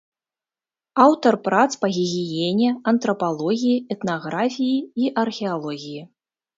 [1.05, 6.01] Аўтар прац па гігіене, антрапалогіі, этнаграфіі і археалогіі.